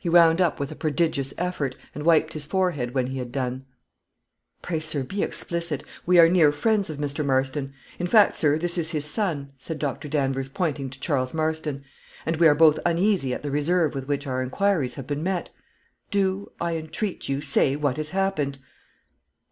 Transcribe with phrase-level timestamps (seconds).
[0.00, 3.64] He wound up with a prodigious effort, and wiped his forehead when he had done.
[4.60, 7.24] "Pray, sir, be explicit: we are near friends of Mr.
[7.24, 11.84] Marston; in fact, sir, this is his son," said Doctor Danvers, pointing to Charles Marston;
[12.26, 15.50] "and we are both uneasy at the reserve with which our inquiries have been met.
[16.10, 18.58] Do, I entreat of you, say what has happened?"